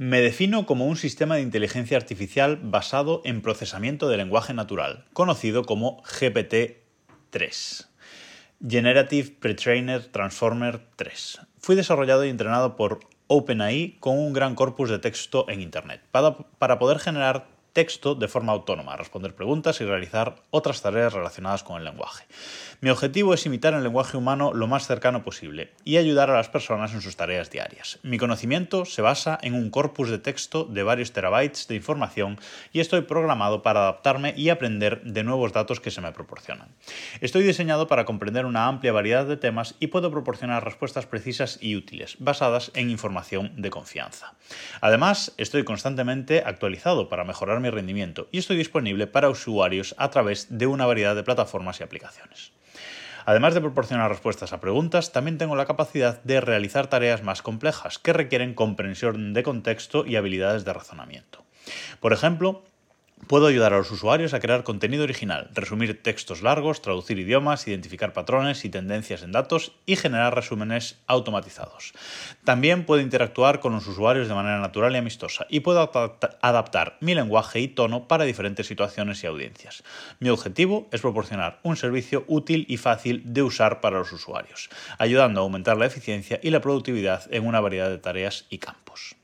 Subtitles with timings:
[0.00, 5.64] Me defino como un sistema de inteligencia artificial basado en procesamiento de lenguaje natural, conocido
[5.64, 7.88] como GPT-3.
[8.64, 11.40] Generative Pre-Trainer Transformer 3.
[11.58, 16.36] Fui desarrollado y entrenado por OpenAI con un gran corpus de texto en Internet, para,
[16.36, 21.76] para poder generar texto de forma autónoma, responder preguntas y realizar otras tareas relacionadas con
[21.78, 22.26] el lenguaje.
[22.80, 26.48] Mi objetivo es imitar el lenguaje humano lo más cercano posible y ayudar a las
[26.48, 28.00] personas en sus tareas diarias.
[28.02, 32.40] Mi conocimiento se basa en un corpus de texto de varios terabytes de información
[32.72, 36.74] y estoy programado para adaptarme y aprender de nuevos datos que se me proporcionan.
[37.20, 41.76] Estoy diseñado para comprender una amplia variedad de temas y puedo proporcionar respuestas precisas y
[41.76, 44.34] útiles, basadas en información de confianza.
[44.80, 50.46] Además, estoy constantemente actualizado para mejorar mi rendimiento y estoy disponible para usuarios a través
[50.50, 52.52] de una variedad de plataformas y aplicaciones.
[53.26, 57.98] Además de proporcionar respuestas a preguntas, también tengo la capacidad de realizar tareas más complejas
[57.98, 61.44] que requieren comprensión de contexto y habilidades de razonamiento.
[62.00, 62.62] Por ejemplo,
[63.28, 68.14] Puedo ayudar a los usuarios a crear contenido original, resumir textos largos, traducir idiomas, identificar
[68.14, 71.92] patrones y tendencias en datos y generar resúmenes automatizados.
[72.44, 75.92] También puedo interactuar con los usuarios de manera natural y amistosa y puedo
[76.40, 79.84] adaptar mi lenguaje y tono para diferentes situaciones y audiencias.
[80.20, 85.40] Mi objetivo es proporcionar un servicio útil y fácil de usar para los usuarios, ayudando
[85.40, 89.17] a aumentar la eficiencia y la productividad en una variedad de tareas y campos.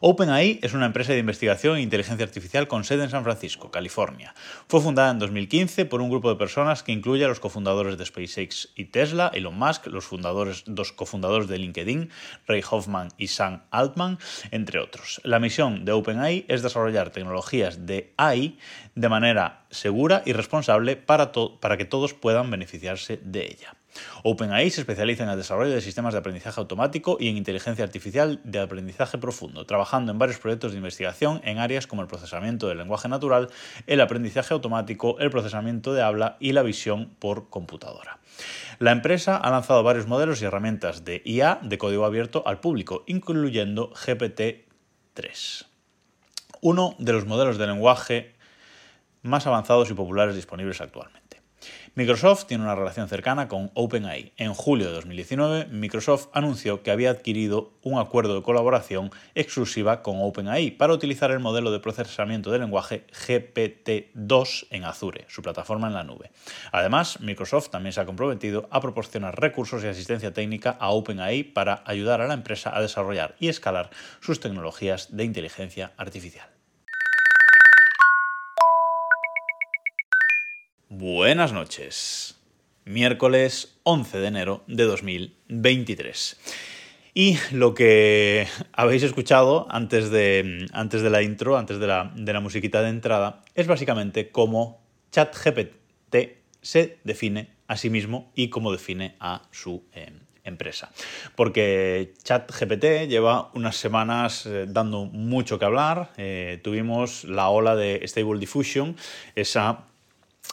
[0.00, 4.34] OpenAI es una empresa de investigación e inteligencia artificial con sede en San Francisco, California.
[4.68, 8.06] Fue fundada en 2015 por un grupo de personas que incluye a los cofundadores de
[8.06, 12.10] SpaceX y Tesla, Elon Musk, los fundadores, dos cofundadores de LinkedIn,
[12.46, 14.18] Ray Hoffman y Sam Altman,
[14.50, 15.20] entre otros.
[15.24, 18.58] La misión de OpenAI es desarrollar tecnologías de AI
[18.94, 23.79] de manera segura y responsable para, para que todos puedan beneficiarse de ella.
[24.22, 28.40] OpenAI se especializa en el desarrollo de sistemas de aprendizaje automático y en inteligencia artificial
[28.44, 32.78] de aprendizaje profundo, trabajando en varios proyectos de investigación en áreas como el procesamiento del
[32.78, 33.48] lenguaje natural,
[33.86, 38.18] el aprendizaje automático, el procesamiento de habla y la visión por computadora.
[38.78, 43.04] La empresa ha lanzado varios modelos y herramientas de IA de código abierto al público,
[43.06, 45.66] incluyendo GPT-3.
[46.62, 48.34] Uno de los modelos de lenguaje
[49.22, 51.29] más avanzados y populares disponibles actualmente.
[51.94, 54.32] Microsoft tiene una relación cercana con OpenAI.
[54.36, 60.16] En julio de 2019, Microsoft anunció que había adquirido un acuerdo de colaboración exclusiva con
[60.20, 65.94] OpenAI para utilizar el modelo de procesamiento de lenguaje GPT-2 en Azure, su plataforma en
[65.94, 66.30] la nube.
[66.72, 71.82] Además, Microsoft también se ha comprometido a proporcionar recursos y asistencia técnica a OpenAI para
[71.86, 76.59] ayudar a la empresa a desarrollar y escalar sus tecnologías de inteligencia artificial.
[80.92, 82.34] Buenas noches.
[82.84, 86.36] Miércoles 11 de enero de 2023.
[87.14, 92.32] Y lo que habéis escuchado antes de, antes de la intro, antes de la, de
[92.32, 96.16] la musiquita de entrada, es básicamente cómo ChatGPT
[96.60, 100.10] se define a sí mismo y cómo define a su eh,
[100.42, 100.90] empresa.
[101.36, 106.10] Porque ChatGPT lleva unas semanas eh, dando mucho que hablar.
[106.16, 108.96] Eh, tuvimos la ola de Stable Diffusion,
[109.36, 109.84] esa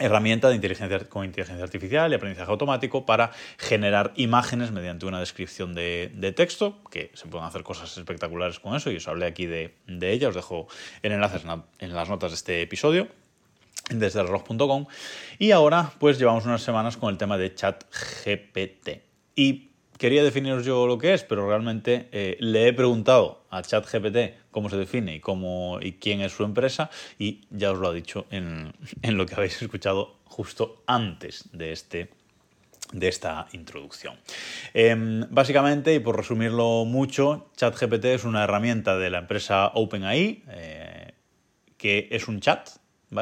[0.00, 5.74] herramienta de inteligencia, con inteligencia artificial y aprendizaje automático para generar imágenes mediante una descripción
[5.74, 9.74] de, texto, que se pueden hacer cosas espectaculares con eso y os hablé aquí de,
[9.86, 10.66] ella, os dejo
[11.02, 11.40] el enlace
[11.78, 13.08] en, las notas de este episodio
[13.90, 14.86] desde el reloj.com
[15.38, 17.84] y ahora pues llevamos unas semanas con el tema de chat
[18.24, 19.02] GPT
[19.36, 24.50] y quería definiros yo lo que es, pero realmente eh, le he preguntado a ChatGPT
[24.50, 27.92] cómo se define y, cómo, y quién es su empresa y ya os lo ha
[27.92, 28.72] dicho en,
[29.02, 32.10] lo que habéis escuchado justo antes de este
[32.92, 34.14] de esta introducción.
[34.72, 41.12] Em, básicamente, y por resumirlo mucho, ChatGPT es una herramienta de la empresa OpenAI, eh,
[41.76, 42.68] que es un chat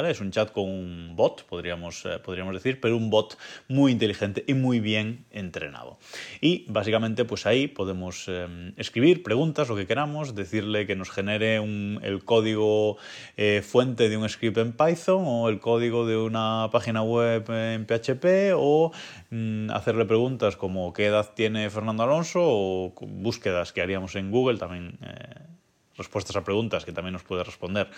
[0.01, 3.39] es un chat con un bot, podríamos, eh, podríamos decir, pero un bot
[3.69, 5.99] muy inteligente y muy bien entrenado.
[6.41, 11.57] Y básicamente, pues ahí podemos em, escribir preguntas, lo que queramos, decirle que nos genere
[11.57, 12.97] el código
[13.37, 17.87] eh, fuente de un script en Python o el código de una página web en
[17.87, 18.93] PHP o
[19.31, 24.59] mm, hacerle preguntas como qué edad tiene Fernando Alonso o búsquedas que haríamos en Google
[24.59, 24.99] también.
[26.03, 27.89] Respuestas a preguntas que también nos puede responder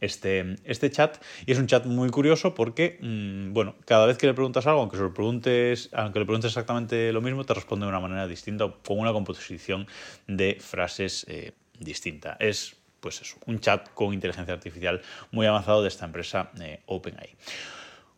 [0.00, 1.22] este, este chat.
[1.44, 4.80] Y es un chat muy curioso porque, mm, bueno, cada vez que le preguntas algo,
[4.80, 8.72] aunque, se preguntes, aunque le preguntes exactamente lo mismo, te responde de una manera distinta,
[8.86, 9.86] con una composición
[10.26, 12.36] de frases eh, distinta.
[12.40, 17.36] Es, pues eso, un chat con inteligencia artificial muy avanzado de esta empresa eh, OpenAI.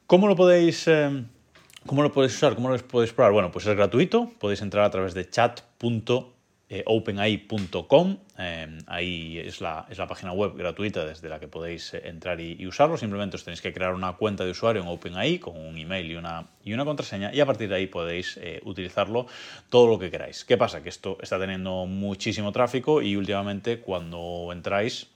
[0.07, 0.87] ¿Cómo lo podéis...
[0.89, 1.25] Eh,
[1.87, 2.55] ¿Cómo lo podéis usar?
[2.55, 3.33] ¿Cómo lo podéis probar?
[3.33, 4.31] Bueno, pues es gratuito.
[4.39, 11.05] Podéis entrar a través de chat.openai.com eh, ahí es la, es la, página web gratuita
[11.05, 12.97] desde la que podéis eh, entrar y, usarlo.
[12.97, 16.17] Simplemente os tenéis que crear una cuenta de usuario en OpenAI con un email y
[16.17, 19.27] una, y una contraseña y a partir de ahí podéis utilizarlo
[19.69, 20.45] todo lo que queráis.
[20.45, 20.83] ¿Qué pasa?
[20.83, 25.09] Que esto está teniendo muchísimo tráfico y últimamente cuando entráis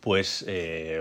[0.00, 0.44] pues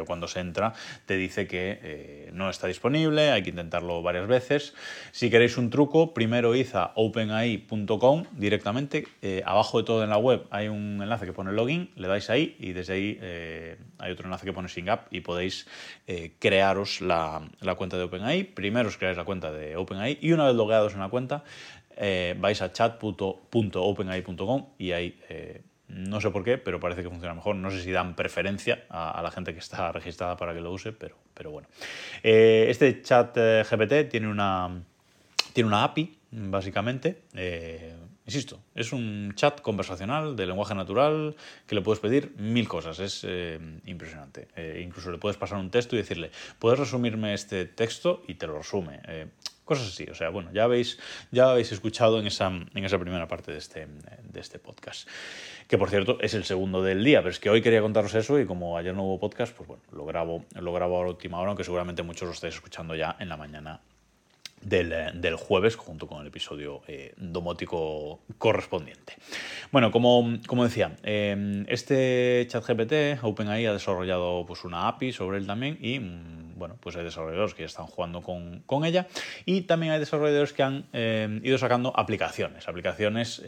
[0.06, 0.74] cuando se entra
[1.06, 4.74] te dice que eh, no está disponible, hay que intentarlo varias veces.
[5.12, 9.08] Si queréis un truco, primero id a openai.com directamente.
[9.22, 12.30] Eh, abajo de todo en la web hay un enlace que pone login, le dais
[12.30, 13.20] ahí y desde ahí
[13.98, 15.68] hay otro enlace que pone Up y podéis
[16.40, 18.44] crearos la, la, cuenta de OpenAI.
[18.44, 21.44] Primero os creáis la cuenta de OpenAI y una vez logueados en la cuenta
[22.38, 25.20] vais a chat.openai.com y ahí
[25.90, 27.56] no sé por qué, pero parece que funciona mejor.
[27.56, 30.94] No sé si dan preferencia a, la gente que está registrada para que lo use,
[30.94, 31.68] pero, pero bueno.
[32.24, 34.84] Eh, este chat eh, GPT tiene una,
[35.54, 37.24] tiene una API, básicamente.
[37.34, 37.96] Eh,
[38.26, 43.00] insisto, es un chat conversacional de lenguaje natural que le puedes pedir mil cosas.
[43.00, 43.26] Es
[43.86, 44.48] impresionante.
[44.82, 48.22] incluso le puedes pasar un texto y decirle, ¿puedes resumirme este texto?
[48.28, 49.02] Y te lo resume.
[49.70, 50.98] Cosas así, o sea, bueno, ya habéis,
[51.30, 55.08] ya habéis escuchado en esa, en esa primera parte de este, de este podcast.
[55.68, 58.40] Que por cierto es el segundo del día, pero es que hoy quería contaros eso
[58.40, 61.38] y como ayer no hubo podcast, pues bueno, lo grabo, lo grabo a la última
[61.38, 63.80] hora, aunque seguramente muchos lo estáis escuchando ya en la mañana
[64.72, 69.14] eh, del, jueves junto con el episodio eh, domótico correspondiente.
[69.72, 75.48] Bueno, como, como decía, eh, este ChatGPT, OpenAI ha desarrollado pues, una API sobre él
[75.48, 79.08] también y mm, bueno, pues hay desarrolladores que ya están jugando con, con ella
[79.46, 83.42] y también hay desarrolladores que han ido sacando aplicaciones, aplicaciones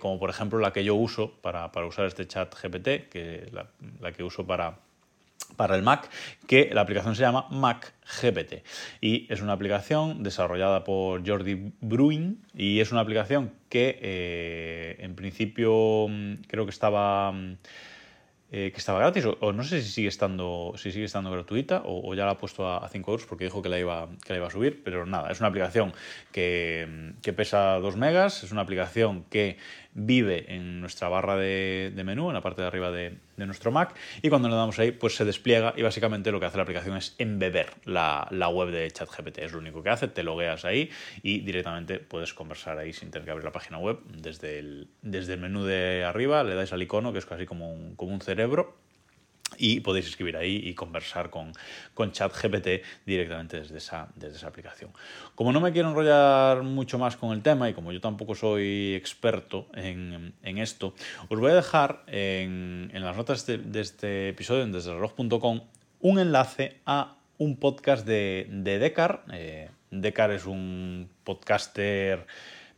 [0.00, 3.68] como por ejemplo la que yo uso para, para usar este ChatGPT, que la,
[4.00, 4.78] la que uso para
[5.56, 6.08] para el Mac,
[6.46, 8.62] que la aplicación se llama Mac GPT.
[9.00, 15.14] Y es una aplicación desarrollada por Jordi Bruin y es una aplicación que eh, en
[15.14, 17.34] principio mm, creo que estaba...
[18.52, 22.14] Eh, que estaba gratis, o, no sé si sigue estando, si sigue estando gratuita o,
[22.14, 24.50] ya la ha puesto a, 5 euros porque dijo que la, iba, que iba a
[24.50, 25.92] subir, pero nada, es una aplicación
[26.30, 29.58] que, que pesa 2 megas, es una aplicación que
[29.96, 34.28] vive en nuestra barra de, menú, en la parte de arriba de, nuestro Mac, y
[34.28, 37.14] cuando le damos ahí, pues se despliega y básicamente lo que hace la aplicación es
[37.18, 39.38] embeber la, web de ChatGPT.
[39.38, 40.90] Es lo único que hace, te logueas ahí
[41.22, 45.64] y directamente puedes conversar ahí sin tener que abrir la página web desde el, menú
[45.64, 48.85] de arriba, le dais al icono que es casi como un cerebro
[49.58, 51.52] y podéis escribir ahí y conversar con,
[51.94, 54.90] con ChatGPT directamente desde esa, desde esa aplicación.
[55.34, 58.94] Como no me quiero enrollar mucho más con el tema y como yo tampoco soy
[58.94, 60.94] experto en, en esto,
[61.28, 65.60] os voy a dejar en, en las notas de, este episodio en desdelreloj.com
[66.00, 69.24] un enlace a un podcast de, de Decar.
[69.32, 72.26] Eh, Decar es un podcaster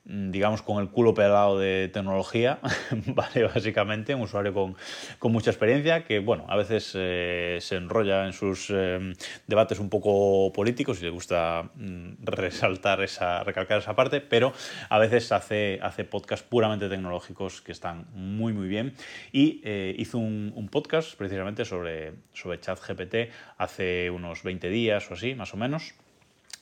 [0.08, 2.60] digamos, con el culo pelado de tecnología,
[3.06, 3.44] ¿vale?
[3.44, 4.75] Básicamente, un usuario con,
[5.19, 9.12] con mucha experiencia que, bueno, a veces eh, se enrolla en sus eh,
[9.46, 14.55] debates un poco políticos y le gusta mm, resaltar esa, recalcar esa parte, pero
[14.88, 18.94] a veces hace, hace podcasts puramente tecnológicos que están muy, muy bien.
[19.31, 25.14] Y eh, hizo un, un, podcast precisamente sobre, sobre ChatGPT hace unos 20 días o
[25.14, 25.94] así, más o menos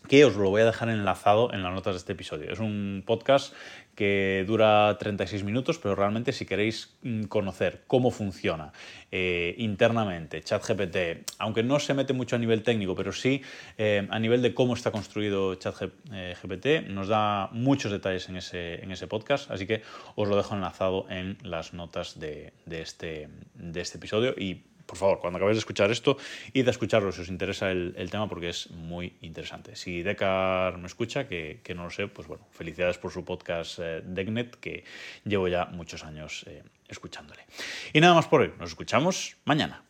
[0.08, 2.52] que os lo voy a dejar enlazado en las notas de este episodio.
[2.52, 3.54] Es un podcast
[3.94, 8.72] que dura 36 minutos, pero realmente si queréis mm, conocer cómo funciona
[9.10, 13.42] eh, internamente ChatGPT, aunque no se mete mucho a nivel técnico, pero sí
[13.78, 18.92] eh, a nivel de cómo está construido ChatGPT, nos da muchos detalles en ese, en
[18.92, 19.82] ese podcast, así que
[20.14, 24.96] os lo dejo enlazado en las notas de, de, este, de este episodio y por
[24.96, 26.16] favor, cuando acabéis de escuchar esto,
[26.52, 29.76] id a escucharlo si os interesa el, tema porque es muy interesante.
[29.76, 34.02] Si Decar me escucha, que, no lo sé, pues bueno, felicidades por su podcast eh,
[34.04, 34.84] Decknet, que
[35.24, 37.44] llevo ya muchos años eh, escuchándole.
[37.92, 39.82] Y nada más por hoy, nos escuchamos mañana.